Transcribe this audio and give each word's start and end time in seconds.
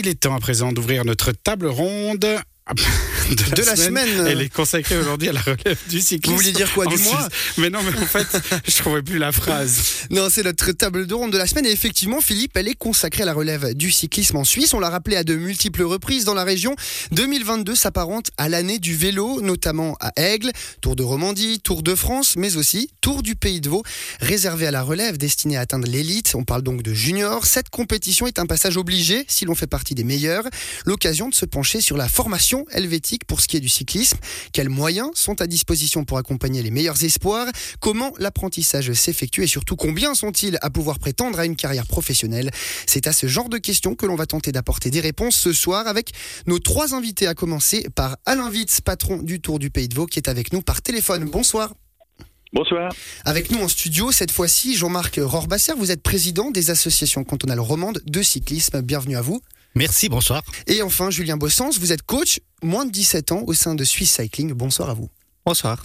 Il 0.00 0.06
est 0.06 0.20
temps 0.20 0.36
à 0.36 0.38
présent 0.38 0.70
d'ouvrir 0.70 1.04
notre 1.04 1.32
table 1.32 1.66
ronde 1.66 2.24
de, 3.34 3.62
la, 3.62 3.76
semaine. 3.76 4.08
Elle 4.26 4.40
est 4.40 4.48
consacrée 4.52 4.96
aujourd'hui 4.98 5.28
à 5.28 5.32
la 5.32 5.40
relève 5.40 5.78
du 5.88 6.00
cyclisme. 6.00 6.34
Vous 6.34 6.40
voulez 6.40 6.52
dire 6.52 6.72
quoi 6.72 6.86
Du 6.86 6.98
mois 6.98 7.28
Mais 7.58 7.70
non, 7.70 7.80
mais 7.82 7.96
en 7.98 8.06
fait, 8.06 8.26
je 8.66 8.76
trouvais 8.76 9.02
plus 9.02 9.18
la 9.18 9.32
phrase. 9.32 10.06
Non, 10.10 10.28
c'est 10.30 10.42
notre 10.42 10.72
table 10.72 11.06
de 11.06 11.14
ronde 11.14 11.32
de 11.32 11.38
la 11.38 11.46
semaine. 11.46 11.66
Et 11.66 11.70
effectivement, 11.70 12.20
Philippe, 12.20 12.56
elle 12.56 12.68
est 12.68 12.74
consacrée 12.74 13.22
à 13.22 13.26
la 13.26 13.34
relève 13.34 13.74
du 13.74 13.90
cyclisme 13.90 14.36
en 14.36 14.44
Suisse. 14.44 14.74
On 14.74 14.80
l'a 14.80 14.90
rappelé 14.90 15.16
à 15.16 15.24
de 15.24 15.34
multiples 15.34 15.82
reprises 15.82 16.24
dans 16.24 16.34
la 16.34 16.44
région. 16.44 16.74
2022 17.12 17.74
s'apparente 17.74 18.30
à 18.36 18.48
l'année 18.48 18.78
du 18.78 18.96
vélo, 18.96 19.40
notamment 19.40 19.96
à 20.00 20.12
Aigle, 20.16 20.50
Tour 20.80 20.96
de 20.96 21.02
Romandie, 21.02 21.60
Tour 21.60 21.82
de 21.82 21.94
France, 21.94 22.34
mais 22.36 22.56
aussi 22.56 22.90
Tour 23.00 23.22
du 23.22 23.36
Pays 23.36 23.60
de 23.60 23.68
Vaud, 23.68 23.82
réservé 24.20 24.66
à 24.66 24.70
la 24.70 24.82
relève, 24.82 25.18
destiné 25.18 25.56
à 25.56 25.60
atteindre 25.60 25.88
l'élite. 25.88 26.34
On 26.34 26.44
parle 26.44 26.62
donc 26.62 26.82
de 26.82 26.92
junior. 26.92 27.46
Cette 27.46 27.70
compétition 27.70 28.26
est 28.26 28.38
un 28.38 28.46
passage 28.46 28.76
obligé 28.76 29.24
si 29.28 29.44
l'on 29.44 29.54
fait 29.54 29.66
partie 29.66 29.94
des 29.94 30.04
meilleurs. 30.04 30.44
L'occasion 30.86 31.28
de 31.28 31.34
se 31.34 31.44
pencher 31.44 31.80
sur 31.80 31.96
la 31.96 32.08
formation 32.08 32.64
helvétique 32.70 33.17
pour 33.26 33.40
ce 33.40 33.48
qui 33.48 33.56
est 33.56 33.60
du 33.60 33.68
cyclisme. 33.68 34.18
Quels 34.52 34.68
moyens 34.68 35.10
sont 35.14 35.40
à 35.40 35.46
disposition 35.46 36.04
pour 36.04 36.18
accompagner 36.18 36.62
les 36.62 36.70
meilleurs 36.70 37.02
espoirs? 37.04 37.48
Comment 37.80 38.12
l'apprentissage 38.18 38.92
s'effectue 38.92 39.44
et 39.44 39.46
surtout 39.46 39.76
combien 39.76 40.14
sont-ils 40.14 40.58
à 40.62 40.70
pouvoir 40.70 40.98
prétendre 40.98 41.38
à 41.38 41.46
une 41.46 41.56
carrière 41.56 41.86
professionnelle? 41.86 42.50
C'est 42.86 43.06
à 43.06 43.12
ce 43.12 43.26
genre 43.26 43.48
de 43.48 43.58
questions 43.58 43.94
que 43.94 44.06
l'on 44.06 44.16
va 44.16 44.26
tenter 44.26 44.52
d'apporter 44.52 44.90
des 44.90 45.00
réponses 45.00 45.36
ce 45.36 45.52
soir 45.52 45.86
avec 45.86 46.12
nos 46.46 46.58
trois 46.58 46.94
invités 46.94 47.26
à 47.26 47.34
commencer 47.34 47.86
par 47.94 48.16
Alain 48.26 48.50
Witz, 48.50 48.80
patron 48.80 49.18
du 49.18 49.40
Tour 49.40 49.58
du 49.58 49.70
Pays 49.70 49.88
de 49.88 49.94
Vaud, 49.94 50.06
qui 50.06 50.18
est 50.18 50.28
avec 50.28 50.52
nous 50.52 50.62
par 50.62 50.82
téléphone. 50.82 51.24
Bonsoir. 51.24 51.72
Bonsoir. 52.52 52.90
Avec 53.26 53.50
nous 53.50 53.58
en 53.58 53.68
studio, 53.68 54.10
cette 54.10 54.30
fois-ci, 54.30 54.74
Jean-Marc 54.74 55.20
Rohrbasser, 55.22 55.72
vous 55.76 55.90
êtes 55.90 56.02
président 56.02 56.50
des 56.50 56.70
associations 56.70 57.22
cantonales 57.22 57.60
romandes 57.60 58.00
de 58.06 58.22
cyclisme. 58.22 58.80
Bienvenue 58.80 59.16
à 59.16 59.20
vous. 59.20 59.42
Merci, 59.78 60.08
bonsoir. 60.08 60.42
Et 60.66 60.82
enfin, 60.82 61.08
Julien 61.08 61.36
Bossens, 61.36 61.78
vous 61.78 61.92
êtes 61.92 62.02
coach, 62.02 62.40
moins 62.64 62.84
de 62.84 62.90
17 62.90 63.30
ans, 63.30 63.44
au 63.46 63.52
sein 63.52 63.76
de 63.76 63.84
Swiss 63.84 64.10
Cycling. 64.10 64.52
Bonsoir 64.52 64.90
à 64.90 64.94
vous. 64.94 65.08
Bonsoir. 65.46 65.80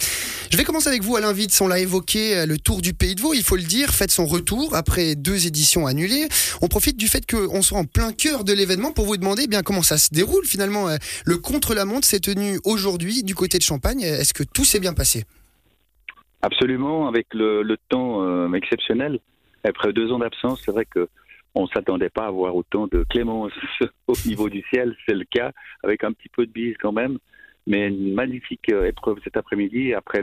Je 0.50 0.56
vais 0.56 0.64
commencer 0.64 0.88
avec 0.88 1.04
vous, 1.04 1.14
Alain 1.14 1.32
Vitz. 1.32 1.60
On 1.60 1.68
l'a 1.68 1.78
évoqué, 1.78 2.38
euh, 2.38 2.44
le 2.44 2.58
Tour 2.58 2.82
du 2.82 2.92
Pays 2.92 3.14
de 3.14 3.20
Vaud, 3.20 3.34
il 3.34 3.44
faut 3.44 3.54
le 3.54 3.62
dire, 3.62 3.90
fait 3.90 4.10
son 4.10 4.26
retour 4.26 4.74
après 4.74 5.14
deux 5.14 5.46
éditions 5.46 5.86
annulées. 5.86 6.26
On 6.60 6.66
profite 6.66 6.96
du 6.96 7.06
fait 7.06 7.24
qu'on 7.24 7.62
soit 7.62 7.78
en 7.78 7.84
plein 7.84 8.10
cœur 8.12 8.42
de 8.42 8.52
l'événement 8.52 8.90
pour 8.90 9.06
vous 9.06 9.16
demander 9.16 9.42
eh 9.44 9.46
bien 9.46 9.62
comment 9.62 9.82
ça 9.82 9.96
se 9.96 10.12
déroule 10.12 10.44
finalement. 10.44 10.88
Euh, 10.88 10.96
le 11.24 11.38
contre-la-montre 11.38 12.04
s'est 12.04 12.18
tenu 12.18 12.58
aujourd'hui 12.64 13.22
du 13.22 13.36
côté 13.36 13.58
de 13.58 13.62
Champagne. 13.62 14.00
Est-ce 14.00 14.34
que 14.34 14.42
tout 14.42 14.64
s'est 14.64 14.80
bien 14.80 14.92
passé? 14.92 15.22
Absolument, 16.42 17.06
avec 17.06 17.28
le, 17.32 17.76
temps 17.90 18.24
euh, 18.24 18.52
exceptionnel. 18.54 19.20
Après 19.62 19.92
deux 19.92 20.10
ans 20.10 20.18
d'absence, 20.18 20.62
c'est 20.64 20.72
vrai 20.72 20.84
que 20.84 21.08
on 21.54 21.66
s'attendait 21.68 22.10
pas 22.10 22.26
à 22.26 22.30
voir 22.30 22.54
autant 22.54 22.86
de 22.86 23.04
clémence 23.08 23.52
au 24.06 24.14
niveau 24.26 24.48
du 24.48 24.62
ciel. 24.72 24.96
C'est 25.06 25.14
le 25.14 25.24
cas, 25.24 25.52
avec 25.82 26.04
un 26.04 26.12
petit 26.12 26.28
peu 26.28 26.46
de 26.46 26.52
bise 26.52 26.76
quand 26.80 26.92
même. 26.92 27.18
Mais 27.66 27.88
une 27.88 28.12
magnifique 28.14 28.70
euh, 28.70 28.86
épreuve 28.86 29.18
cet 29.24 29.36
après-midi 29.36 29.94
après 29.94 30.20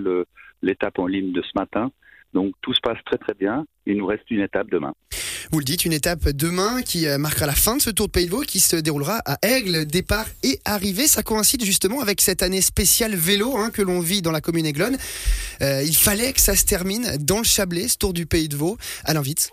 l'étape 0.62 1.00
en 1.00 1.08
ligne 1.08 1.32
de 1.32 1.42
ce 1.42 1.52
matin. 1.56 1.92
Donc 2.34 2.54
tout 2.62 2.74
se 2.74 2.82
passe 2.82 3.00
très 3.06 3.18
très 3.18 3.34
bien. 3.34 3.66
Il 3.86 3.98
nous 3.98 4.06
reste 4.06 4.30
une 4.30 4.42
étape 4.42 4.70
demain. 4.70 4.94
Vous 5.52 5.59
le 5.59 5.66
dites, 5.66 5.84
une 5.84 5.92
étape 5.92 6.30
demain 6.30 6.82
qui 6.82 7.08
euh, 7.08 7.18
marquera 7.18 7.46
la 7.46 7.56
fin 7.56 7.76
de 7.76 7.82
ce 7.82 7.90
Tour 7.90 8.08
de 8.08 8.12
Pays 8.12 8.26
de 8.26 8.32
Vaud 8.32 8.42
qui 8.42 8.62
se 8.62 8.78
déroulera 8.78 9.22
à 9.26 9.38
Aigle, 9.42 9.86
départ 9.86 10.28
et 10.44 10.59
arrivée. 10.64 11.08
Ça 11.08 11.24
coïncide 11.24 11.66
justement 11.66 12.00
avec 12.00 12.22
cette 12.22 12.42
année 12.42 12.62
spéciale 12.62 13.16
vélo 13.16 13.58
hein, 13.58 13.70
que 13.70 13.82
l'on 13.82 14.00
vit 14.00 14.22
dans 14.22 14.32
la 14.32 14.40
commune 14.40 14.66
Aiglone. 14.66 14.98
Euh, 15.62 15.84
il 15.84 15.96
fallait 15.96 16.32
que 16.32 16.40
ça 16.40 16.56
se 16.56 16.66
termine 16.66 17.18
dans 17.20 17.40
le 17.40 17.44
Chablais, 17.44 17.90
ce 17.90 17.98
Tour 17.98 18.14
du 18.14 18.26
Pays 18.26 18.48
de 18.48 18.56
Vaud. 18.56 18.78
Alain 19.04 19.22
Vitz. 19.22 19.52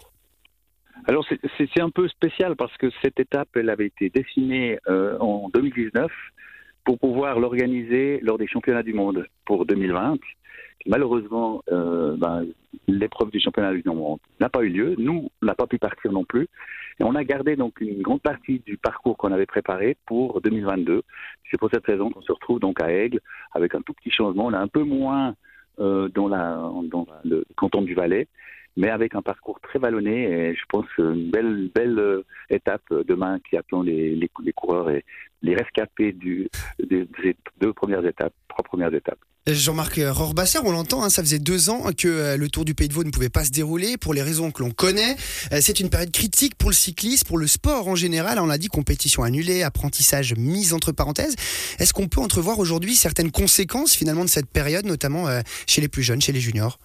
Alors 1.09 1.25
c'est 1.57 1.81
un 1.81 1.89
peu 1.89 2.07
spécial 2.07 2.55
parce 2.55 2.77
que 2.77 2.91
cette 3.03 3.19
étape, 3.19 3.49
elle 3.55 3.71
avait 3.71 3.87
été 3.87 4.11
dessinée 4.11 4.79
euh, 4.89 5.17
en 5.21 5.49
2019 5.49 6.13
pour 6.85 6.99
pouvoir 6.99 7.41
l'organiser 7.41 8.21
lors 8.21 8.37
des 8.37 8.47
championnats 8.47 8.83
du 8.83 8.93
monde 8.93 9.27
pour 9.47 9.65
2020. 9.65 10.19
Malheureusement, 10.87 11.63
euh, 11.73 12.15
ben, 12.19 12.45
l'épreuve 12.87 13.31
du 13.31 13.41
championnat 13.41 13.73
du 13.73 13.83
monde 13.87 14.19
n'a 14.39 14.51
pas 14.51 14.61
eu 14.61 14.69
lieu. 14.69 14.97
Nous, 14.99 15.31
on 15.41 15.47
n'a 15.47 15.55
pas 15.55 15.67
pu 15.67 15.79
partir 15.79 16.13
non 16.13 16.25
plus. 16.25 16.47
Et 17.01 17.05
on 17.05 17.15
a 17.15 17.25
gardé 17.25 17.57
donc 17.57 17.81
une 17.81 18.03
grande 18.03 18.21
partie 18.21 18.59
du 18.67 18.77
parcours 18.77 19.17
qu'on 19.17 19.33
avait 19.33 19.47
préparé 19.47 19.97
pour 20.05 20.43
2022. 20.43 21.05
C'est 21.51 21.57
pour 21.57 21.71
cette 21.71 21.87
raison 21.87 22.11
qu'on 22.11 22.21
se 22.21 22.33
retrouve 22.33 22.61
donc 22.61 22.83
à 22.83 22.93
Aigle 22.93 23.21
avec 23.53 23.75
un 23.75 23.81
tout 23.81 23.95
petit 23.95 24.11
changement. 24.11 24.45
On 24.45 24.53
a 24.53 24.59
un 24.59 24.69
peu 24.69 24.83
moins 24.83 25.35
euh, 25.81 26.11
dans, 26.11 26.29
la, 26.29 26.71
dans 26.85 27.07
le 27.25 27.47
canton 27.57 27.81
du 27.81 27.95
Valais 27.95 28.29
mais 28.79 28.91
avec 28.91 29.17
un 29.17 29.23
parcours 29.23 29.59
très 29.61 29.81
vallonné 29.81 30.23
et 30.23 30.55
je 30.55 30.63
pense 30.69 30.87
une 30.99 31.31
belle 31.31 31.69
belle 31.75 31.99
euh, 31.99 32.25
étape 32.49 32.83
demain 33.09 33.39
qui 33.51 33.57
attend 33.57 33.83
les, 33.83 34.31
coureurs 34.55 34.89
et 34.89 35.05
les 35.43 35.57
rescapés 35.57 36.13
des, 36.13 36.49
deux 37.61 37.73
premières 37.73 38.07
étapes, 38.07 38.33
trois 38.49 38.63
premières 38.63 38.95
étapes. 38.95 39.19
Jean-Marc 39.49 39.99
Rohrbasser, 40.11 40.59
on 40.63 40.71
l'entend, 40.71 41.03
hein, 41.03 41.09
ça 41.09 41.23
faisait 41.23 41.39
deux 41.39 41.71
ans 41.71 41.91
que 41.97 42.07
euh, 42.07 42.37
le 42.37 42.49
Tour 42.49 42.65
du 42.65 42.75
Pays 42.75 42.87
de 42.87 42.93
Vaud 42.93 43.03
ne 43.03 43.11
pouvait 43.11 43.31
pas 43.31 43.45
se 43.45 43.51
dérouler 43.51 43.97
pour 43.97 44.15
les 44.15 44.23
raisons 44.23 44.51
que 44.53 44.63
l'on 44.63 44.71
connaît. 44.71 45.17
Euh, 45.53 45.59
c'est 45.61 45.81
une 45.81 45.91
période 45.91 46.13
critique 46.13 46.55
pour 46.55 46.71
le 46.71 46.75
cyclisme, 46.75 47.27
pour 47.27 47.39
le 47.39 47.47
sport 47.49 47.89
en 47.89 47.97
général. 47.97 48.39
On 48.39 48.47
l'a 48.47 48.59
dit, 48.59 48.69
compétition 48.69 49.25
annulée, 49.25 49.65
apprentissage 49.65 50.35
mis 50.37 50.73
entre 50.73 50.93
parenthèses. 50.93 51.35
Est-ce 51.81 51.93
qu'on 51.93 52.07
peut 52.07 52.21
entrevoir 52.21 52.61
aujourd'hui 52.61 52.95
certaines 52.95 53.33
conséquences 53.33 53.95
finalement 53.95 54.25
de 54.25 54.31
cette 54.31 54.51
période, 54.51 54.85
notamment 54.85 55.27
chez 55.67 55.81
les 55.81 55.89
plus 55.89 56.03
jeunes, 56.03 56.21
chez 56.21 56.33
les 56.33 56.41
juniors? 56.41 56.79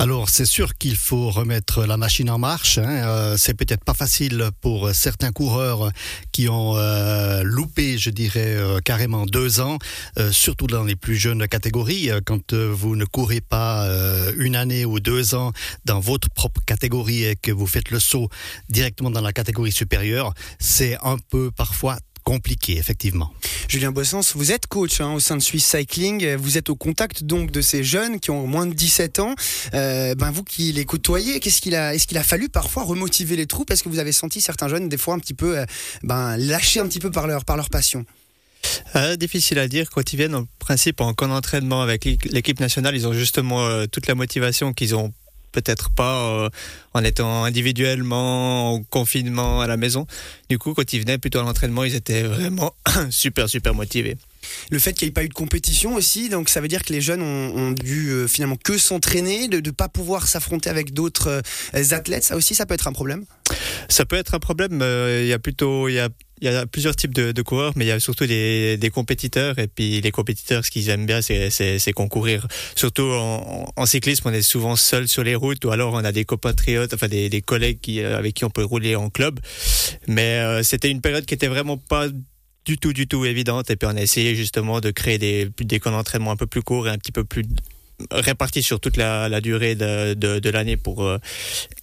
Alors, 0.00 0.30
c'est 0.30 0.46
sûr 0.46 0.76
qu'il 0.78 0.96
faut 0.96 1.30
remettre 1.30 1.84
la 1.84 1.98
machine 1.98 2.30
en 2.30 2.38
marche. 2.38 2.78
Hein. 2.78 2.88
Euh, 2.88 3.36
c'est 3.36 3.52
peut-être 3.52 3.84
pas 3.84 3.92
facile 3.92 4.48
pour 4.62 4.90
certains 4.94 5.30
coureurs 5.30 5.90
qui 6.32 6.48
ont 6.48 6.74
euh, 6.76 7.42
loupé, 7.42 7.98
je 7.98 8.08
dirais, 8.08 8.54
euh, 8.56 8.78
carrément 8.78 9.26
deux 9.26 9.60
ans, 9.60 9.78
surtout 10.30 10.66
dans 10.66 10.84
les 10.84 10.96
plus 10.96 11.16
jeunes 11.16 11.46
catégories. 11.46 12.10
Quand 12.24 12.54
vous 12.54 12.96
ne 12.96 13.04
courez 13.04 13.42
pas 13.42 13.86
une 14.38 14.56
année 14.56 14.84
ou 14.84 15.00
deux 15.00 15.34
ans 15.34 15.52
dans 15.84 16.00
votre 16.00 16.30
propre 16.30 16.62
catégorie 16.64 17.24
et 17.24 17.36
que 17.36 17.52
vous 17.52 17.66
faites 17.66 17.90
le 17.90 18.00
saut 18.00 18.28
directement 18.68 19.10
dans 19.10 19.20
la 19.20 19.32
catégorie 19.32 19.72
supérieure, 19.72 20.32
c'est 20.58 20.96
un 21.02 21.16
peu 21.30 21.50
parfois 21.50 21.98
compliqué, 22.24 22.78
effectivement. 22.78 23.32
Julien 23.70 23.92
Bossens, 23.92 24.32
vous 24.34 24.50
êtes 24.50 24.66
coach 24.66 25.00
hein, 25.00 25.12
au 25.12 25.20
sein 25.20 25.36
de 25.36 25.42
Swiss 25.42 25.64
Cycling. 25.64 26.34
Vous 26.34 26.58
êtes 26.58 26.70
au 26.70 26.74
contact 26.74 27.22
donc 27.22 27.52
de 27.52 27.60
ces 27.60 27.84
jeunes 27.84 28.18
qui 28.18 28.32
ont 28.32 28.44
moins 28.48 28.66
de 28.66 28.74
17 28.74 29.20
ans. 29.20 29.36
Euh, 29.74 30.16
ben 30.16 30.32
vous 30.32 30.42
qui 30.42 30.72
les 30.72 30.84
côtoyez, 30.84 31.38
qu'est-ce 31.38 31.60
qu'il 31.60 31.76
a, 31.76 31.94
est-ce 31.94 32.08
qu'il 32.08 32.18
a 32.18 32.24
fallu 32.24 32.48
parfois 32.48 32.82
remotiver 32.82 33.36
les 33.36 33.46
troupes? 33.46 33.70
Est-ce 33.70 33.84
que 33.84 33.88
vous 33.88 34.00
avez 34.00 34.10
senti 34.10 34.40
certains 34.40 34.66
jeunes 34.66 34.88
des 34.88 34.96
fois 34.96 35.14
un 35.14 35.20
petit 35.20 35.34
peu, 35.34 35.56
euh, 35.56 35.64
ben 36.02 36.36
lâchés 36.36 36.80
un 36.80 36.88
petit 36.88 36.98
peu 36.98 37.12
par 37.12 37.28
leur 37.28 37.44
par 37.44 37.56
leur 37.56 37.70
passion? 37.70 38.04
Euh, 38.96 39.14
difficile 39.14 39.60
à 39.60 39.68
dire. 39.68 39.88
Quand 39.88 40.12
ils 40.12 40.16
viennent, 40.16 40.34
en 40.34 40.46
principe, 40.58 41.00
en 41.00 41.14
camp 41.14 41.28
d'entraînement 41.28 41.80
avec 41.80 42.04
l'équipe 42.04 42.58
nationale, 42.58 42.96
ils 42.96 43.06
ont 43.06 43.12
justement 43.12 43.86
toute 43.86 44.08
la 44.08 44.16
motivation 44.16 44.72
qu'ils 44.72 44.96
ont 44.96 45.12
peut-être 45.52 45.90
pas 45.90 46.44
euh, 46.44 46.48
en 46.94 47.04
étant 47.04 47.44
individuellement 47.44 48.74
en 48.74 48.82
confinement 48.82 49.60
à 49.60 49.66
la 49.66 49.76
maison. 49.76 50.06
Du 50.48 50.58
coup, 50.58 50.74
quand 50.74 50.92
ils 50.92 51.00
venaient 51.00 51.18
plutôt 51.18 51.40
à 51.40 51.42
l'entraînement, 51.42 51.84
ils 51.84 51.94
étaient 51.94 52.22
vraiment 52.22 52.74
super, 53.10 53.48
super 53.48 53.74
motivés. 53.74 54.16
Le 54.70 54.78
fait 54.78 54.92
qu'il 54.94 55.06
n'y 55.06 55.10
ait 55.10 55.12
pas 55.12 55.24
eu 55.24 55.28
de 55.28 55.34
compétition 55.34 55.94
aussi, 55.94 56.28
donc 56.28 56.48
ça 56.48 56.60
veut 56.60 56.68
dire 56.68 56.82
que 56.82 56.92
les 56.92 57.00
jeunes 57.00 57.22
ont, 57.22 57.72
dû 57.72 58.08
euh, 58.10 58.26
finalement 58.26 58.56
que 58.56 58.78
s'entraîner, 58.78 59.48
de 59.48 59.60
ne 59.60 59.70
pas 59.70 59.88
pouvoir 59.88 60.26
s'affronter 60.26 60.70
avec 60.70 60.94
d'autres 60.94 61.42
euh, 61.74 61.84
athlètes. 61.92 62.24
Ça 62.24 62.36
aussi, 62.36 62.54
ça 62.54 62.66
peut 62.66 62.74
être 62.74 62.88
un 62.88 62.92
problème? 62.92 63.24
Ça 63.88 64.06
peut 64.06 64.16
être 64.16 64.34
un 64.34 64.38
problème. 64.38 64.82
Il 64.82 65.26
y 65.26 65.32
a 65.32 65.38
plutôt... 65.38 65.88
Y 65.88 65.98
a 65.98 66.08
il 66.40 66.50
y 66.50 66.54
a 66.54 66.66
plusieurs 66.66 66.96
types 66.96 67.14
de, 67.14 67.42
coureurs, 67.42 67.72
mais 67.76 67.84
il 67.84 67.88
y 67.88 67.92
a 67.92 68.00
surtout 68.00 68.26
des, 68.26 68.90
compétiteurs. 68.92 69.58
Et 69.58 69.66
puis 69.66 70.00
les 70.00 70.10
compétiteurs, 70.10 70.64
ce 70.64 70.70
qu'ils 70.70 70.88
aiment 70.88 71.06
bien, 71.06 71.20
c'est 71.22 71.92
concourir. 71.92 72.46
Surtout 72.74 73.02
en, 73.02 73.86
cyclisme, 73.86 74.28
on 74.28 74.32
est 74.32 74.42
souvent 74.42 74.76
seul 74.76 75.08
sur 75.08 75.22
les 75.22 75.34
routes, 75.34 75.64
ou 75.64 75.70
alors 75.70 75.94
on 75.94 76.04
a 76.04 76.12
des 76.12 76.24
compatriotes, 76.24 76.94
enfin 76.94 77.08
des, 77.08 77.42
collègues 77.42 77.78
euh, 77.98 78.18
avec 78.18 78.34
qui 78.34 78.44
on 78.44 78.50
peut 78.50 78.64
rouler 78.64 78.96
en 78.96 79.10
club. 79.10 79.40
Mais 80.06 80.38
euh, 80.40 80.62
c'était 80.62 80.90
une 80.90 81.00
période 81.00 81.26
qui 81.26 81.34
était 81.34 81.48
vraiment 81.48 81.76
pas 81.76 82.06
du 82.64 82.78
tout, 82.78 82.92
du 82.92 83.06
tout 83.06 83.24
évidente. 83.24 83.70
Et 83.70 83.76
puis 83.76 83.88
on 83.90 83.96
a 83.96 84.02
essayé 84.02 84.34
justement 84.34 84.80
de 84.80 84.90
créer 84.90 85.18
des, 85.18 85.50
des 85.58 85.80
camps 85.80 85.90
d'entraînement 85.90 86.30
un 86.30 86.36
peu 86.36 86.46
plus 86.46 86.62
courts 86.62 86.88
et 86.88 86.90
un 86.90 86.98
petit 86.98 87.12
peu 87.12 87.24
plus 87.24 87.44
répartis 88.10 88.62
sur 88.62 88.80
toute 88.80 88.96
la, 88.96 89.40
durée 89.40 89.74
de, 89.74 90.14
de, 90.14 90.50
l'année 90.50 90.76
pour, 90.76 91.04
euh, 91.04 91.18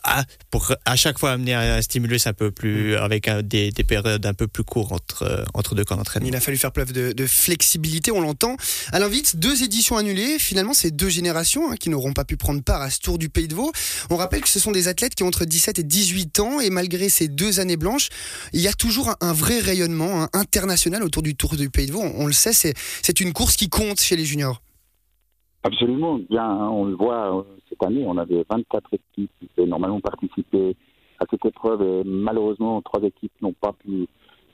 à, 0.04 0.24
pour 0.52 0.74
à 0.86 0.96
chaque 0.96 1.20
fois 1.20 1.32
amener 1.32 1.54
un 1.54 1.82
stimulus 1.82 2.28
un 2.28 2.34
peu 2.34 2.52
plus, 2.52 2.94
mm. 2.94 2.98
avec 2.98 3.30
des, 3.44 3.72
des, 3.72 3.84
périodes 3.84 4.26
un 4.26 4.34
peu 4.34 4.48
plus 4.48 4.64
courtes 4.64 4.92
entre, 4.92 5.46
entre 5.54 5.76
deux 5.76 5.84
camps 5.84 5.96
d'entraînement. 5.96 6.30
Il 6.30 6.36
a 6.36 6.40
fallu 6.40 6.58
faire 6.58 6.72
preuve 6.72 6.92
de, 6.92 7.12
de 7.12 7.28
flexibilité, 7.28 8.12
on 8.12 8.22
l'entend. 8.22 8.58
Alors 8.92 9.10
vite, 9.10 9.38
deux 9.38 9.64
éditions 9.64 9.98
annulées, 9.98 10.38
finalement 10.40 10.74
c'est 10.74 10.92
deux 10.92 11.10
générations 11.10 11.72
hein, 11.72 11.76
qui 11.78 11.90
n'auront 11.90 12.14
pas 12.14 12.26
pu 12.26 12.38
prendre 12.38 12.62
part 12.62 12.82
à 12.82 12.90
ce 12.90 13.00
Tour 13.00 13.18
du 13.18 13.30
Pays 13.30 13.48
de 13.48 13.56
Vaud. 13.56 13.72
On 14.10 14.16
rappelle 14.16 14.42
que 14.42 14.50
ce 14.50 14.60
sont 14.60 14.72
des 14.72 14.88
athlètes 14.88 15.16
qui 15.16 15.24
ont 15.24 15.28
entre 15.28 15.46
17 15.46 15.80
et 15.80 15.84
18 15.84 16.40
ans 16.40 16.60
et 16.60 16.70
malgré 16.70 17.10
ces 17.10 17.28
deux 17.28 17.60
années 17.60 17.78
blanches, 17.78 18.10
il 18.54 18.62
y 18.62 18.68
a 18.68 18.74
toujours 18.74 19.16
un, 19.22 19.34
vrai 19.34 19.60
rayonnement 19.60 20.24
hein, 20.24 20.30
international 20.34 21.04
autour 21.04 21.22
du 21.22 21.36
Tour 21.36 21.56
du 21.56 21.70
Pays 21.70 21.88
de 21.88 21.92
Vaud. 21.92 22.02
On, 22.02 22.24
on 22.24 22.28
le 22.28 22.34
sait, 22.34 22.54
c'est 22.54 23.20
une 23.20 23.34
course 23.34 23.56
qui 23.56 23.70
compte 23.70 24.02
chez 24.02 24.16
les 24.16 24.26
juniors. 24.26 24.62
Absolument, 25.68 26.20
bien, 26.30 26.50
on 26.70 26.86
le 26.86 26.96
voit 26.96 27.38
euh, 27.40 27.42
cette 27.68 27.84
année, 27.84 28.06
on 28.08 28.18
avait 28.18 28.46
24 28.50 28.94
équipes 28.94 29.32
qui 29.40 29.66
normalement 29.66 30.00
participer 30.00 30.78
à 31.20 31.26
cette 31.30 31.46
épreuve 31.46 31.82
et 31.82 32.04
malheureusement 32.06 32.82
trois 32.82 33.02
équipes 33.04 33.34
n'ont 33.42 33.52
pas 33.54 33.74
pu 33.74 34.08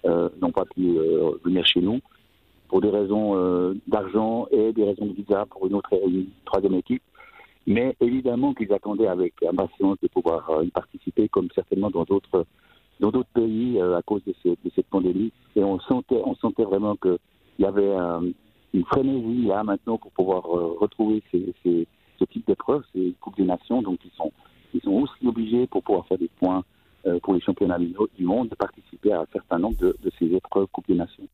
euh, 0.06 0.30
pas 0.56 0.66
pu 0.66 0.98
euh, 0.98 1.32
venir 1.46 1.64
chez 1.68 1.82
nous 1.82 2.00
pour 2.68 2.82
des 2.82 2.90
raisons 2.90 3.36
d'argent 3.86 4.48
et 4.50 4.74
des 4.74 4.86
raisons 4.86 5.06
de 5.06 5.14
visa 5.14 5.46
pour 5.46 5.68
une 5.68 5.76
autre 5.76 5.90
une 6.08 6.26
troisième 6.46 6.74
équipe. 6.74 7.04
Mais 7.68 7.96
évidemment 8.02 8.56
qu'ils 8.56 8.74
attendaient 8.74 9.08
avec 9.08 9.34
impatience 9.44 9.98
de 10.02 10.08
pouvoir 10.08 10.64
y 10.64 10.70
participer, 10.72 11.30
comme 11.30 11.50
certainement 11.54 11.92
dans 11.92 12.06
d'autres 12.06 12.46
dans 13.00 13.12
d'autres 13.12 13.30
pays 13.36 13.80
à 13.80 14.02
cause 14.04 14.24
de, 14.26 14.34
ce- 14.42 14.50
de 14.66 14.72
cette 14.76 14.88
pandémie. 14.88 15.32
Et 15.56 15.64
on 15.64 15.80
sentait 15.82 16.22
on 16.26 16.34
sentait 16.38 16.64
vraiment 16.64 16.96
qu'il 16.96 17.20
y 17.60 17.66
avait 17.66 17.84
euh, 17.96 18.32
une 18.74 18.86
frénésie 18.86 19.46
là 19.48 19.64
maintenant 19.64 19.98
pour 19.98 20.12
pouvoir 20.12 20.46
euh, 20.46 20.76
retrouver 20.80 21.22
ces, 21.32 21.54
ces- 21.64 21.88
ce 22.20 22.26
type 22.26 22.46
d'épreuves, 22.48 22.84
ces 22.94 23.14
coupes 23.22 23.38
des 23.38 23.46
nations. 23.46 23.82
Donc 23.82 24.00
ils 24.06 24.12
sont 24.18 24.32
ils 24.74 24.82
sont 24.82 24.92
aussi 24.92 25.28
obligés 25.28 25.68
pour 25.68 25.84
pouvoir 25.84 26.08
faire 26.08 26.18
des 26.18 26.30
points 26.40 26.64
euh, 27.06 27.20
pour 27.22 27.34
les 27.36 27.42
championnats 27.42 27.78
du 27.80 28.26
monde 28.26 28.50
de 28.50 28.56
participer 28.56 29.12
à 29.12 29.20
un 29.22 29.26
certain 29.32 29.60
nombre 29.60 29.78
de, 29.78 29.96
ces 30.18 30.26
épreuves 30.26 30.68
Coupe 30.72 30.88
des 30.88 30.96
Nations. 30.96 31.28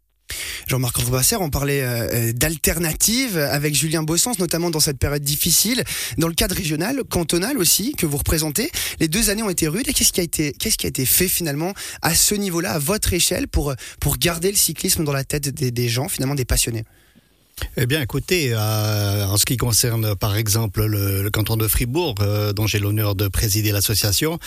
Jean-Marc 0.68 0.98
Robasser, 0.98 1.38
on 1.40 1.50
parlait 1.50 1.82
euh, 1.82 2.32
d'alternatives 2.34 3.38
avec 3.38 3.74
Julien 3.74 4.04
Bossens, 4.04 4.40
notamment 4.40 4.70
dans 4.70 4.80
cette 4.80 5.00
période 5.00 5.22
difficile. 5.22 5.84
Dans 6.18 6.28
le 6.28 6.34
cadre 6.34 6.56
régional, 6.56 7.04
cantonal 7.10 7.58
aussi, 7.58 7.94
que 7.94 8.06
vous 8.06 8.18
représentez, 8.18 8.70
les 9.00 9.08
deux 9.08 9.30
années 9.30 9.42
ont 9.44 9.50
été 9.50 9.68
rudes. 9.68 9.88
Et 9.88 9.94
qu'est-ce 9.94 10.12
qui 10.14 10.20
a 10.20 10.24
été, 10.24 10.52
qui 10.52 10.86
a 10.86 10.90
été 10.90 11.06
fait 11.06 11.28
finalement 11.28 11.74
à 12.02 12.14
ce 12.14 12.36
niveau-là, 12.36 12.74
à 12.74 12.80
votre 12.80 13.14
échelle, 13.14 13.48
pour, 13.48 13.74
pour 14.00 14.18
garder 14.18 14.52
le 14.52 14.58
cyclisme 14.58 15.06
dans 15.06 15.14
la 15.14 15.24
tête 15.24 15.50
des 15.50 15.88
gens, 15.88 16.08
finalement 16.10 16.36
des 16.36 16.46
passionnés? 16.46 16.84
Eh 17.78 17.86
bien, 17.86 18.02
écoutez, 18.02 18.52
euh, 18.54 19.26
en 19.26 19.38
ce 19.38 19.46
qui 19.46 19.58
concerne, 19.58 20.16
par 20.16 20.36
exemple, 20.36 20.86
le, 20.86 21.24
le 21.24 21.30
canton 21.30 21.56
de 21.56 21.68
Fribourg, 21.68 22.16
euh, 22.22 22.52
dont 22.54 22.68
j'ai 22.68 22.80
l'honneur 22.80 23.16
de 23.16 23.28
présider 23.28 23.72
l'association, 23.72 24.40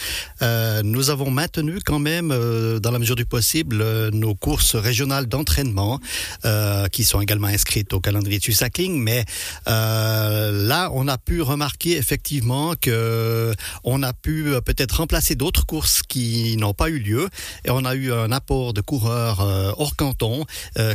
euh, 0.43 0.83
nous 0.85 1.11
avons 1.11 1.31
maintenu 1.31 1.79
quand 1.85 1.99
même, 1.99 2.31
euh, 2.31 2.79
dans 2.79 2.91
la 2.91 2.99
mesure 2.99 3.17
du 3.17 3.25
possible, 3.25 3.81
euh, 3.81 4.11
nos 4.11 4.35
courses 4.35 4.77
régionales 4.77 5.27
d'entraînement, 5.27 6.01
euh, 6.45 6.89
qui 6.89 7.05
sont 7.05 7.21
également 7.21 7.47
inscrites 7.49 7.93
au 7.93 8.01
calendrier 8.01 8.39
du 8.39 8.53
cycling. 8.53 9.01
Mais 9.01 9.25
là, 9.67 10.91
on 10.93 11.09
a 11.09 11.19
pu 11.19 11.43
remarquer 11.43 11.97
effectivement 11.97 12.75
que 12.81 13.55
on 13.85 14.03
a 14.03 14.13
pu 14.13 14.53
peut-être 14.65 14.99
remplacer 14.99 15.35
d'autres 15.35 15.67
courses 15.67 16.03
qui 16.03 16.57
n'ont 16.57 16.75
pas 16.75 16.89
eu 16.89 16.99
lieu, 16.99 17.29
et 17.65 17.71
on 17.71 17.85
a 17.85 17.95
eu 17.95 18.13
un 18.13 18.33
apport 18.33 18.73
de 18.75 18.81
coureurs 18.81 19.41
hors 19.79 19.97
canton 19.97 20.45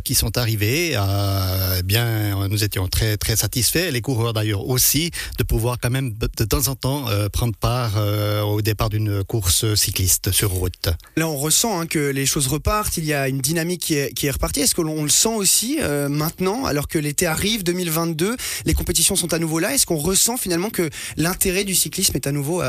qui 0.04 0.16
sont 0.16 0.38
arrivés. 0.38 0.92
Eh 0.94 1.84
bien, 2.07 2.48
nous 2.48 2.63
étions 2.63 2.88
très 2.88 3.18
très 3.18 3.36
satisfaits. 3.36 3.92
Les 3.92 4.01
coureurs 4.01 4.33
d'ailleurs 4.33 4.68
aussi 4.68 5.12
de 5.38 5.44
pouvoir 5.44 5.77
quand 5.81 5.89
même 5.89 6.13
de 6.13 6.45
temps 6.45 6.68
en 6.68 6.75
temps 6.75 7.09
euh, 7.09 7.30
prendre 7.30 7.56
part 7.56 7.94
euh, 7.98 8.42
au 8.42 8.62
départ 8.62 8.89
d'une 8.89 9.24
course 9.24 9.75
cycliste 9.75 10.31
sur 10.31 10.51
route. 10.51 10.89
Là, 11.15 11.27
on 11.27 11.38
ressent 11.38 11.80
hein, 11.80 11.88
que 11.88 12.09
les 12.09 12.25
choses 12.25 12.48
repartent. 12.48 12.98
Il 12.98 13.06
y 13.06 13.13
a 13.13 13.27
une 13.27 13.39
dynamique 13.39 13.81
qui 13.81 13.95
est, 13.95 14.13
qui 14.13 14.27
est 14.27 14.31
repartie. 14.31 14.62
Est-ce 14.62 14.75
que 14.75 14.81
l'on 14.81 14.98
on 14.98 15.04
le 15.04 15.09
sent 15.09 15.36
aussi 15.36 15.77
euh, 15.80 16.09
maintenant, 16.09 16.65
alors 16.65 16.88
que 16.88 16.98
l'été 16.98 17.27
arrive, 17.27 17.63
2022, 17.63 18.36
les 18.65 18.74
compétitions 18.74 19.15
sont 19.15 19.33
à 19.33 19.39
nouveau 19.39 19.59
là? 19.59 19.74
Est-ce 19.74 19.86
qu'on 19.86 19.98
ressent 19.98 20.38
finalement 20.38 20.71
que 20.71 20.89
l'intérêt 21.18 21.63
du 21.63 21.75
cyclisme 21.75 22.15
est 22.15 22.25
à 22.25 22.31
nouveau 22.31 22.63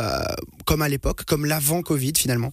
comme 0.66 0.82
à 0.82 0.88
l'époque, 0.90 1.24
comme 1.24 1.46
l'avant 1.46 1.80
Covid 1.80 2.12
finalement? 2.16 2.52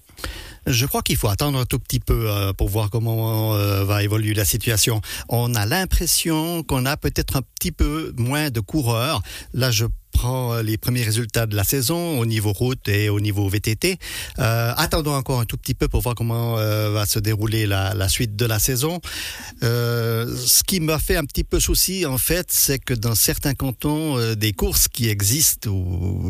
Je 0.66 0.86
crois 0.86 1.02
qu'il 1.02 1.18
faut 1.18 1.28
attendre 1.28 1.60
un 1.60 1.66
tout 1.66 1.78
petit 1.78 2.00
peu 2.00 2.28
pour 2.58 2.70
voir 2.70 2.90
comment 2.90 3.52
va 3.84 4.04
évoluer 4.04 4.34
la 4.34 4.46
situation. 4.46 5.02
On 5.30 5.54
a 5.56 5.66
l'impression 5.66 6.64
qu'on 6.64 6.75
a 6.83 6.98
peut-être 6.98 7.38
un 7.38 7.42
petit 7.42 7.72
peu 7.72 8.12
moins 8.18 8.50
de 8.50 8.60
coureurs. 8.60 9.22
Là, 9.54 9.69
prends 10.16 10.62
les 10.62 10.78
premiers 10.78 11.04
résultats 11.04 11.46
de 11.46 11.56
la 11.56 11.66
saison 11.66 12.20
au 12.20 12.26
niveau 12.26 12.54
route 12.54 12.88
et 12.88 13.10
au 13.10 13.20
niveau 13.20 13.48
VTT. 13.50 13.98
Euh, 14.40 14.74
attendons 14.78 15.14
encore 15.14 15.42
un 15.42 15.46
tout 15.46 15.58
petit 15.58 15.74
peu 15.74 15.90
pour 15.90 16.02
voir 16.02 16.16
comment 16.16 16.58
euh, 16.58 16.90
va 16.92 17.06
se 17.06 17.20
dérouler 17.20 17.68
la, 17.68 18.08
suite 18.08 18.36
de 18.36 18.46
la 18.46 18.60
saison. 18.60 19.02
Euh, 19.64 20.34
ce 20.38 20.64
qui 20.64 20.80
m'a 20.80 21.00
fait 21.00 21.18
un 21.18 21.26
petit 21.26 21.44
peu 21.44 21.60
souci, 21.60 22.06
en 22.06 22.18
fait, 22.18 22.48
c'est 22.50 22.80
que 22.80 22.94
dans 22.94 23.16
certains 23.16 23.54
cantons, 23.54 24.18
euh, 24.18 24.36
des 24.36 24.54
courses 24.54 24.88
qui 24.88 25.10
existent 25.10 25.70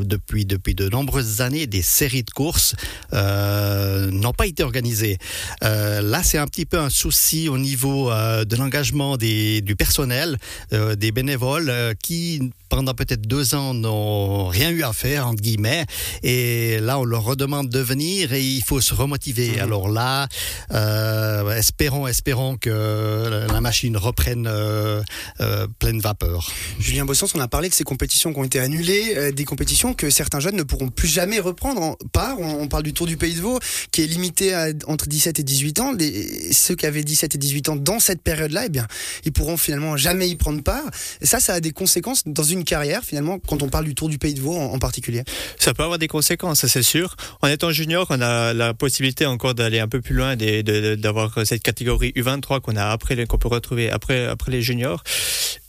depuis 0.04 0.46
depuis 0.46 0.74
de 0.74 0.90
nombreuses 0.90 1.42
années, 1.42 1.68
des 1.68 1.84
séries 1.84 2.24
de 2.24 2.32
courses 2.32 2.76
euh, 3.14 4.10
n'ont 4.10 4.34
pas 4.34 4.48
été 4.48 4.64
organisées. 4.64 5.18
Euh, 5.64 6.02
là, 6.02 6.24
c'est 6.24 6.40
un 6.40 6.48
petit 6.48 6.66
peu 6.66 6.80
un 6.80 6.90
souci 6.90 7.50
au 7.50 7.58
niveau 7.58 8.12
euh, 8.12 8.46
de 8.46 8.56
l'engagement 8.56 9.18
du 9.18 9.76
personnel, 9.78 10.38
euh, 10.74 10.96
des 10.96 11.12
bénévoles 11.12 11.70
euh, 11.70 11.94
qui 12.02 12.52
pendant 12.76 12.94
peut-être 12.94 13.22
deux 13.22 13.56
ans 13.56 13.74
n'ont 13.74 14.48
rien 14.48 14.70
eu 14.70 14.84
à 14.84 14.92
faire 14.92 15.28
entre 15.28 15.42
guillemets 15.42 15.86
et 16.24 16.78
là 16.82 17.00
on 17.00 17.06
leur 17.06 17.24
redemande 17.24 17.70
de 17.70 17.80
venir 17.80 18.34
et 18.34 18.44
il 18.44 18.62
faut 18.62 18.82
se 18.82 18.94
remotiver. 18.94 19.62
Alors 19.62 19.88
là, 19.88 20.28
euh, 20.72 21.56
espérons 21.56 22.06
espérons 22.06 22.58
que 22.58 23.46
la 23.50 23.62
machine 23.62 23.96
reprenne 23.96 24.46
euh, 24.46 25.02
euh, 25.40 25.68
pleine 25.80 26.02
vapeur. 26.02 26.52
Julien 26.78 27.06
Bossens, 27.06 27.28
on 27.36 27.40
a 27.40 27.48
parlé 27.48 27.70
de 27.70 27.74
ces 27.74 27.86
compétitions 27.86 28.34
qui 28.34 28.40
ont 28.40 28.44
été 28.44 28.60
annulées, 28.60 29.14
euh, 29.16 29.32
des 29.32 29.46
compétitions 29.46 29.94
que 29.94 30.10
certains 30.10 30.42
jeunes 30.42 30.58
ne 30.58 30.64
pourront 30.64 30.90
plus 30.90 31.08
jamais 31.08 31.40
reprendre 31.40 31.82
en 31.82 31.96
part. 32.12 32.38
On, 32.42 32.62
on 32.64 32.68
parle 32.68 32.84
du 32.84 32.92
Tour 32.94 33.08
du 33.08 33.16
Pays 33.16 33.36
de 33.36 33.42
Vaud, 33.42 33.58
qui 33.92 34.02
est 34.04 34.08
limité 34.08 34.54
à 34.54 34.68
entre 34.88 35.08
17 35.08 35.40
et 35.40 35.44
18 35.44 35.80
ans. 35.80 35.94
Les- 35.94 36.52
ceux 36.52 36.76
qui 36.76 36.86
avaient 36.86 37.06
17 37.06 37.36
et 37.36 37.38
18 37.38 37.70
ans 37.70 37.76
dans 37.78 38.02
cette 38.02 38.22
période-là, 38.22 38.64
eh 38.66 38.70
bien, 38.70 38.86
ils 39.24 39.32
pourront 39.32 39.56
finalement 39.56 39.96
jamais 39.96 40.28
y 40.28 40.36
prendre 40.36 40.62
part. 40.62 40.84
Et 41.22 41.26
ça, 41.26 41.40
ça 41.40 41.54
a 41.54 41.62
des 41.62 41.72
conséquences 41.72 42.24
dans 42.26 42.44
une 42.44 42.65
carrière, 42.66 43.04
finalement, 43.04 43.40
quand 43.40 43.64
on 43.64 43.70
parle 43.70 43.86
du 43.86 43.96
Tour 43.96 44.10
du 44.10 44.18
Pays 44.18 44.34
de 44.34 44.42
Vaud 44.42 44.56
en, 44.56 44.78
particulier. 44.80 45.24
Ça 45.58 45.74
peut 45.74 45.84
avoir 45.84 45.98
des 45.98 46.08
conséquences, 46.08 46.66
c'est 46.66 46.84
sûr. 46.84 47.16
En 47.42 47.48
étant 47.48 47.72
junior, 47.72 48.08
on 48.10 48.22
a 48.22 48.54
la 48.54 48.74
possibilité 48.74 49.26
encore 49.26 49.56
d'aller 49.56 49.80
un 49.80 49.88
peu 49.88 50.02
plus 50.02 50.16
loin, 50.16 50.36
d'avoir 50.36 51.46
cette 51.46 51.64
catégorie 51.64 52.12
U23 52.16 52.62
qu'on 52.62 52.76
a 52.76 52.86
après, 52.88 53.26
qu'on 53.26 53.38
peut 53.38 53.48
retrouver 53.48 53.90
après 53.90 54.28
les 54.48 54.62
juniors. 54.62 55.04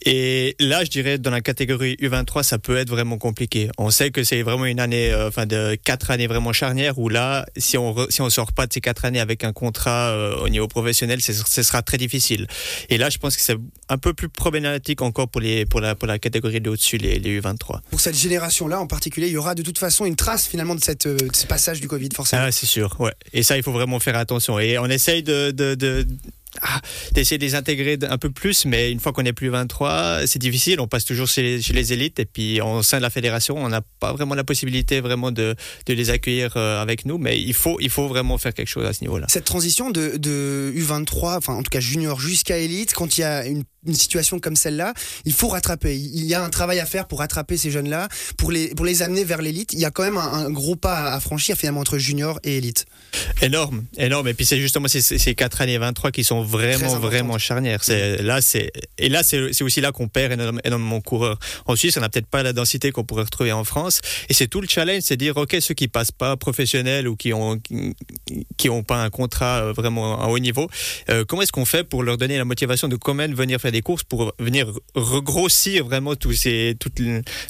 Et 0.09 0.55
là, 0.61 0.85
je 0.85 0.91
dirais, 0.91 1.19
dans 1.19 1.33
la 1.33 1.41
catégorie 1.41 1.97
U23, 2.01 2.45
ça 2.45 2.59
peut 2.59 2.77
être 2.77 2.89
vraiment 2.89 3.19
compliqué. 3.19 3.69
On 3.77 3.91
sait 3.91 4.13
que 4.13 4.23
c'est 4.23 4.43
vraiment 4.43 4.65
une 4.65 4.79
année, 4.79 5.11
euh, 5.13 5.27
enfin, 5.27 5.47
de 5.47 5.77
quatre 5.83 6.13
années 6.13 6.29
vraiment 6.29 6.53
charnières 6.53 6.97
où 7.01 7.09
là, 7.09 7.45
si 7.57 7.77
on, 7.77 7.93
re- 7.93 8.07
si 8.11 8.21
on 8.23 8.31
sort 8.31 8.53
pas 8.53 8.69
de 8.69 8.73
ces 8.73 8.81
quatre 8.81 9.05
années 9.05 9.19
avec 9.19 9.43
un 9.43 9.53
contrat 9.53 10.11
euh, 10.11 10.37
au 10.37 10.49
niveau 10.49 10.69
professionnel, 10.69 11.21
ce 11.21 11.63
sera 11.65 11.83
très 11.83 11.99
difficile. 11.99 12.47
Et 12.89 12.99
là, 12.99 13.11
je 13.11 13.19
pense 13.19 13.35
que 13.37 13.43
c'est 13.43 13.57
un 13.89 13.99
peu 13.99 14.15
plus 14.15 14.29
problématique 14.29 15.03
encore 15.03 15.29
pour 15.29 15.41
les, 15.41 15.67
pour 15.67 15.81
la, 15.81 15.97
pour 15.97 16.07
la 16.07 16.21
catégorie 16.21 16.61
de 16.61 16.71
au-dessus, 16.71 16.99
les, 16.99 17.19
les 17.19 17.41
U23. 17.41 17.81
Pour 17.91 17.99
cette 18.01 18.17
génération-là 18.17 18.79
en 18.81 18.87
particulier, 18.87 19.27
il 19.27 19.33
y 19.33 19.37
aura 19.37 19.57
de 19.57 19.63
toute 19.63 19.79
façon 19.79 20.05
une 20.07 20.15
trace 20.17 20.47
finalement 20.47 20.77
de, 20.77 20.81
cette, 20.85 21.07
euh, 21.07 21.17
de 21.17 21.35
ce 21.35 21.47
passage 21.49 21.81
du 21.81 21.89
Covid, 21.89 22.11
forcément. 22.15 22.43
Ah, 22.47 22.53
c'est 22.53 22.67
sûr, 22.67 22.95
ouais. 23.01 23.13
Et 23.33 23.43
ça, 23.43 23.57
il 23.57 23.65
faut 23.65 23.73
vraiment 23.73 23.99
faire 23.99 24.17
attention. 24.17 24.61
Et 24.61 24.79
on 24.79 24.87
essaye 24.87 25.25
de, 25.25 25.51
de, 25.51 25.75
de- 25.75 26.07
ah, 26.63 26.81
d'essayer 27.13 27.39
de 27.39 27.45
les 27.45 27.55
intégrer 27.55 27.99
un 28.09 28.19
peu 28.19 28.31
plus, 28.31 28.65
mais 28.65 28.91
une 28.91 29.01
fois 29.01 29.13
qu'on 29.13 29.25
est 29.25 29.33
plus 29.33 29.49
23, 29.49 30.27
c'est 30.27 30.39
difficile. 30.39 30.81
On 30.81 30.89
passe 30.89 31.05
toujours 31.05 31.29
chez 31.29 31.43
les, 31.43 31.63
chez 31.63 31.73
les 31.73 31.93
élites 31.93 32.19
et 32.19 32.25
puis 32.25 32.61
au 32.61 32.83
sein 32.83 32.99
de 32.99 33.03
la 33.03 33.11
fédération, 33.11 33.57
on 33.57 33.69
n'a 33.69 33.81
pas 34.01 34.13
vraiment 34.13 34.35
la 34.35 34.45
possibilité 34.45 35.01
vraiment 35.01 35.33
de, 35.33 35.55
de 35.87 35.93
les 35.95 36.11
accueillir 36.11 36.55
euh, 36.57 36.83
avec 36.83 37.05
nous, 37.05 37.19
mais 37.19 37.41
il 37.41 37.55
faut, 37.55 37.79
il 37.81 37.91
faut 37.91 38.09
vraiment 38.09 38.39
faire 38.39 38.55
quelque 38.55 38.69
chose 38.69 38.87
à 38.87 38.93
ce 38.93 39.03
niveau-là. 39.03 39.27
Cette 39.29 39.45
transition 39.45 39.91
de, 39.91 40.17
de 40.17 40.73
U23, 40.77 41.37
enfin 41.37 41.55
en 41.55 41.63
tout 41.63 41.71
cas 41.71 41.81
junior 41.81 42.21
jusqu'à 42.21 42.59
élite, 42.59 42.95
quand 42.95 43.19
il 43.19 43.23
y 43.23 43.25
a 43.25 43.47
une, 43.47 43.65
une 43.87 43.95
situation 43.95 44.39
comme 44.39 44.57
celle-là, 44.57 44.95
il 45.25 45.33
faut 45.33 45.49
rattraper. 45.49 45.97
Il 45.97 46.25
y 46.25 46.35
a 46.35 46.43
un 46.43 46.51
travail 46.51 46.81
à 46.81 46.87
faire 46.87 47.07
pour 47.07 47.21
rattraper 47.21 47.57
ces 47.57 47.71
jeunes-là, 47.71 48.09
pour 48.37 48.51
les, 48.51 48.69
pour 48.69 48.85
les 48.85 49.03
amener 49.03 49.25
vers 49.25 49.43
l'élite. 49.43 49.73
Il 49.73 49.81
y 49.81 49.85
a 49.85 49.91
quand 49.91 50.05
même 50.05 50.19
un, 50.19 50.33
un 50.33 50.51
gros 50.51 50.77
pas 50.77 51.13
à 51.13 51.21
franchir 51.21 51.57
finalement 51.57 51.81
entre 51.81 51.99
junior 51.99 52.39
et 52.45 52.57
élite. 52.59 52.87
Énorme, 53.43 53.85
énorme. 53.97 54.29
Et 54.29 54.35
puis 54.35 54.47
c'est 54.47 54.59
justement 54.59 54.89
ces, 54.89 55.01
ces 55.01 55.35
4 55.35 55.61
années 55.63 55.79
23 55.79 56.11
qui 56.11 56.25
sont 56.25 56.43
vraiment, 56.43 56.97
vraiment 56.99 57.39
charnières. 57.39 57.83
C'est, 57.83 58.23
là, 58.23 58.41
c'est, 58.41 58.73
et 58.99 59.09
là, 59.09 59.23
c'est, 59.23 59.53
c'est 59.53 59.65
aussi 59.65 59.81
là 59.81 59.93
qu'on 59.93 60.09
perd 60.09 60.33
énormément, 60.33 60.61
énormément 60.65 60.99
de 60.99 61.03
coureurs. 61.03 61.39
En 61.67 61.77
Suisse, 61.77 61.97
on 61.97 62.01
n'a 62.01 62.09
peut-être 62.09 62.27
pas 62.27 62.43
la 62.43 62.53
densité 62.53 62.93
qu'on 62.93 63.05
pourrait 63.05 63.25
retrouver 63.25 63.53
en 63.53 63.65
France. 63.65 64.01
Et 64.29 64.35
c'est 64.35 64.49
tout 64.49 64.61
le 64.61 64.69
challenge, 64.69 65.03
c'est 65.03 65.17
dire, 65.17 65.37
OK, 65.37 65.57
ceux 65.61 65.75
qui 65.75 65.89
passent 65.89 66.13
pas 66.13 66.37
professionnels 66.37 67.09
ou 67.09 67.17
qui 67.17 67.33
ont, 67.33 67.61
qui 68.57 68.71
ont 68.71 68.83
pas 68.83 69.03
un 69.03 69.11
contrat 69.11 69.63
euh, 69.63 69.73
vraiment 69.73 70.21
à 70.21 70.27
haut 70.29 70.39
niveau, 70.39 70.69
euh, 71.11 71.25
comment 71.27 71.43
est-ce 71.43 71.53
qu'on 71.53 71.65
fait 71.65 71.85
pour 71.85 72.03
leur 72.03 72.17
donner 72.17 72.39
la 72.39 72.45
motivation 72.45 72.89
de 72.89 72.97
quand 72.97 73.15
même 73.15 73.35
venir 73.35 73.61
faire 73.61 73.73
des 73.73 73.76
courses 73.83 74.05
pour 74.05 74.35
venir 74.39 74.73
regrossir 74.95 75.85
vraiment 75.85 76.17
tous 76.17 76.33
ces, 76.33 76.77
toutes, 76.79 77.01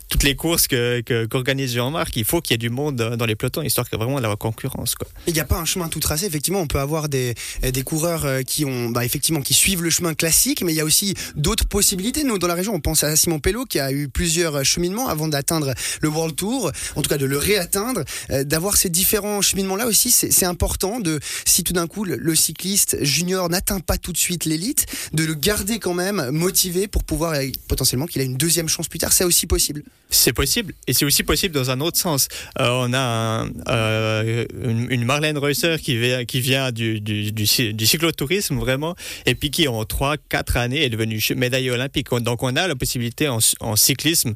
toutes 0.09 0.23
les 0.23 0.35
courses 0.37 0.69
que, 0.69 1.01
que, 1.01 1.27
qu'organise 1.27 1.75
Jean-Marc? 1.75 2.17
Il 2.17 2.25
faut 2.25 2.41
qu'il 2.41 2.53
y 2.53 2.57
ait 2.57 2.59
du 2.59 2.71
monde 2.71 2.97
dans 2.97 3.27
les 3.27 3.37
pelotons, 3.37 3.63
histoire 3.63 3.89
qu'il 3.89 3.99
y 3.99 4.01
ait 4.01 4.05
vraiment 4.05 4.19
de 4.21 4.27
la 4.27 4.37
concurrence, 4.37 4.95
quoi. 4.95 5.07
Il 5.27 5.33
n'y 5.33 5.41
a 5.41 5.45
pas 5.45 5.59
un 5.59 5.65
chemin 5.65 5.89
tout 5.89 6.01
tracé. 6.01 6.27
Effectivement, 6.27 6.61
on 6.61 6.67
peut 6.67 6.81
avoir 6.81 7.09
des, 7.09 7.35
des 7.63 7.83
coureurs 7.83 8.25
euh, 8.25 8.43
qui 8.43 8.65
ont, 8.65 8.91
bah, 8.91 9.05
effectivement, 9.05 9.41
qui 9.41 9.55
suivent 9.55 9.83
le 9.83 9.91
chemin 9.91 10.15
classique, 10.15 10.63
mais 10.63 10.73
il 10.73 10.77
y 10.77 10.81
a 10.81 10.85
aussi 10.85 11.15
d'autres 11.35 11.67
possibilités. 11.67 12.25
Nous, 12.25 12.39
dans 12.39 12.47
la 12.47 12.55
région, 12.55 12.75
on 12.75 12.81
pense 12.81 13.05
à 13.05 13.17
Simon 13.17 13.39
Pello 13.39 13.65
qui 13.65 13.79
a 13.79 13.93
eu 13.93 14.09
plusieurs 14.09 14.65
cheminements 14.65 15.09
avant 15.09 15.29
d'atteindre 15.29 15.75
le 16.01 16.09
World 16.09 16.37
Tour, 16.37 16.71
en 16.95 17.03
tout 17.03 17.09
cas 17.09 17.19
de 17.19 17.27
le 17.27 17.39
réatteindre. 17.39 18.03
Euh, 18.31 18.45
D'avoir 18.45 18.77
ces 18.77 18.89
différents 18.89 19.43
cheminements-là 19.43 19.87
aussi, 19.87 20.11
c'est 20.11 20.47
important 20.47 21.01
de, 21.01 21.21
si 21.45 21.65
tout 21.65 21.73
d'un 21.73 21.87
coup 21.87 22.05
le 22.05 22.35
cycliste 22.35 23.03
junior 23.03 23.49
n'atteint 23.49 23.81
pas 23.81 23.99
tout 23.99 24.13
de 24.13 24.17
suite 24.17 24.45
l'élite, 24.45 24.87
de 25.13 25.25
le 25.25 25.35
garder 25.35 25.79
quand 25.79 25.95
même 25.95 26.16
motivé 26.31 26.89
pour 26.89 27.05
pouvoir 27.05 27.35
euh, 27.35 27.47
potentiellement 27.69 28.07
qu'il 28.07 28.23
ait 28.23 28.27
une 28.27 28.37
deuxième 28.37 28.69
chance 28.69 28.89
plus 28.89 28.99
tard. 28.99 29.13
C'est 29.13 29.25
aussi 29.25 29.47
possible. 29.47 29.83
C'est 30.09 30.33
possible, 30.33 30.73
et 30.87 30.93
c'est 30.93 31.05
aussi 31.05 31.25
possible 31.25 31.55
dans 31.55 31.71
un 31.71 31.81
autre 31.81 31.99
sens. 31.99 32.29
Euh, 32.61 32.69
on 32.71 32.95
a 32.95 33.47
euh, 33.69 34.47
une, 34.63 34.91
une, 34.91 35.05
Marlène 35.05 35.37
Reusser 35.37 35.77
qui 35.83 35.99
vient, 35.99 36.25
qui 36.25 36.41
vient 36.41 36.71
du, 36.71 37.01
du, 37.01 37.33
du, 37.33 37.73
du, 37.73 37.87
cyclotourisme 37.87 38.57
vraiment, 38.57 38.95
et 39.27 39.35
puis 39.35 39.51
qui 39.51 39.67
en 39.67 39.83
3-4 39.83 40.59
années 40.59 40.85
est 40.85 40.91
devenue 40.91 41.21
médaille 41.35 41.71
olympique. 41.71 42.09
Donc 42.21 42.43
on 42.43 42.55
a 42.55 42.69
la 42.69 42.77
possibilité 42.77 43.29
en, 43.29 43.39
en 43.61 43.75
cyclisme 43.75 44.35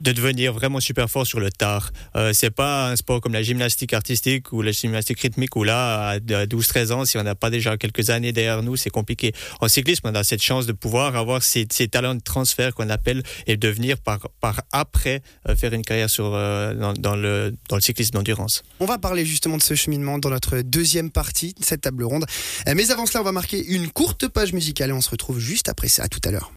de 0.00 0.12
devenir 0.12 0.52
vraiment 0.52 0.80
super 0.80 1.10
fort 1.10 1.26
sur 1.26 1.40
le 1.40 1.50
tard. 1.50 1.90
Euh, 2.16 2.32
c'est 2.32 2.50
pas 2.50 2.90
un 2.90 2.96
sport 2.96 3.20
comme 3.20 3.32
la 3.32 3.42
gymnastique 3.42 3.92
artistique 3.92 4.52
ou 4.52 4.62
la 4.62 4.72
gymnastique 4.72 5.20
rythmique 5.20 5.54
où 5.56 5.64
là, 5.64 6.08
à 6.08 6.18
12-13 6.18 6.92
ans, 6.92 7.04
si 7.04 7.18
on 7.18 7.22
n'a 7.22 7.34
pas 7.34 7.50
déjà 7.50 7.76
quelques 7.76 8.10
années 8.10 8.32
derrière 8.32 8.62
nous, 8.62 8.76
c'est 8.76 8.90
compliqué. 8.90 9.32
En 9.60 9.68
cyclisme, 9.68 10.08
on 10.08 10.14
a 10.14 10.24
cette 10.24 10.42
chance 10.42 10.66
de 10.66 10.72
pouvoir 10.72 11.16
avoir 11.16 11.42
ces, 11.42 11.66
talents 11.66 12.14
de 12.14 12.20
transfert 12.20 12.74
qu'on 12.74 12.88
appelle 12.88 13.22
et 13.46 13.56
devenir 13.56 13.98
par, 13.98 14.28
par 14.40 14.62
après 14.72 15.22
euh, 15.48 15.56
faire 15.56 15.72
une 15.72 15.84
carrière 15.84 16.10
sur, 16.10 16.32
euh, 16.34 16.74
dans, 16.74 16.92
dans, 16.94 17.16
le, 17.16 17.54
dans 17.68 17.76
le 17.76 17.82
cyclisme 17.82 18.12
d'endurance. 18.12 18.62
On 18.80 18.86
va 18.86 18.98
parler 18.98 19.26
justement 19.26 19.56
de 19.56 19.62
ce 19.62 19.74
cheminement 19.74 20.18
dans 20.18 20.30
notre 20.30 20.60
deuxième 20.62 21.10
partie 21.10 21.54
de 21.54 21.64
cette 21.64 21.82
table 21.82 22.04
ronde. 22.04 22.24
Mais 22.66 22.90
avant 22.90 23.06
cela, 23.06 23.20
on 23.20 23.24
va 23.24 23.32
marquer 23.32 23.64
une 23.64 23.88
courte 23.90 24.28
page 24.28 24.52
musicale 24.52 24.90
et 24.90 24.92
on 24.92 25.00
se 25.00 25.10
retrouve 25.10 25.38
juste 25.38 25.68
après 25.68 25.88
ça. 25.88 26.04
À 26.04 26.08
tout 26.08 26.20
à 26.24 26.30
l'heure. 26.30 26.48